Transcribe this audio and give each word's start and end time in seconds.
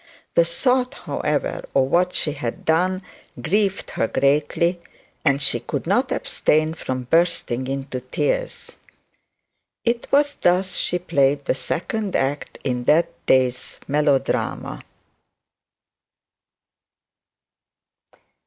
The 0.33 0.45
thought, 0.45 0.95
however, 0.95 1.63
of 1.75 1.83
what 1.83 2.15
she 2.15 2.31
had 2.31 2.65
done 2.65 3.03
grieved 3.39 3.91
her 3.91 4.07
greatly, 4.07 4.79
and 5.23 5.39
she 5.39 5.59
could 5.59 5.85
not 5.85 6.11
abstain 6.11 6.73
from 6.73 7.03
bursting 7.03 7.67
into 7.67 8.01
tears. 8.01 8.71
'Twas 9.85 10.37
thus 10.41 10.75
she 10.77 10.97
played 10.97 11.45
the 11.45 11.53
second 11.53 12.15
act 12.15 12.57
in 12.63 12.85
that 12.85 13.11
day's 13.27 13.77
melodrama. 13.87 14.81